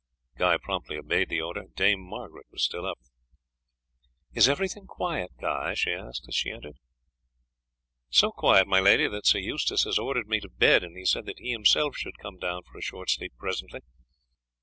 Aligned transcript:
Guy 0.35 0.57
promptly 0.57 0.97
obeyed 0.97 1.29
the 1.29 1.41
order. 1.41 1.65
Dame 1.75 1.99
Margaret 2.01 2.47
was 2.49 2.63
still 2.63 2.87
up. 2.87 2.97
"Is 4.33 4.49
everything 4.49 4.87
quiet, 4.87 5.29
Guy?" 5.39 5.75
she 5.75 5.91
asked 5.93 6.25
as 6.27 6.33
she 6.33 6.49
entered, 6.49 6.79
"So 8.09 8.31
quiet, 8.31 8.65
my 8.65 8.79
lady, 8.79 9.07
that 9.07 9.27
Sir 9.27 9.37
Eustace 9.37 9.83
has 9.83 9.99
ordered 9.99 10.27
me 10.27 10.39
to 10.39 10.49
bed, 10.49 10.83
and 10.83 10.97
he 10.97 11.05
said 11.05 11.27
that 11.27 11.37
he 11.37 11.51
himself 11.51 11.95
should 11.97 12.17
come 12.17 12.39
down 12.39 12.63
for 12.63 12.79
a 12.79 12.81
short 12.81 13.11
sleep 13.11 13.33
presently. 13.37 13.81